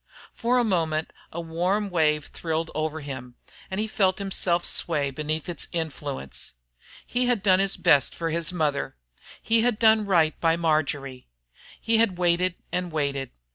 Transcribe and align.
For 0.33 0.57
a 0.57 0.63
moment 0.63 1.13
a 1.31 1.39
warm 1.39 1.91
wave 1.91 2.25
thrilled 2.25 2.71
over 2.73 3.01
him 3.01 3.35
and 3.69 3.79
he 3.79 3.85
felt 3.85 4.17
himself 4.17 4.65
sway 4.65 5.11
beneath 5.11 5.47
its 5.47 5.67
influence. 5.73 6.53
He 7.05 7.27
had 7.27 7.43
done 7.43 7.59
his 7.59 7.77
best 7.77 8.15
for 8.15 8.31
his 8.31 8.51
mother; 8.51 8.95
he 9.43 9.61
had 9.61 9.77
done 9.77 10.07
right 10.07 10.33
by 10.41 10.55
Marjory; 10.55 11.27
he 11.79 11.97
had 11.97 12.17
waited 12.17 12.55
and 12.71 12.91
waited. 12.91 13.29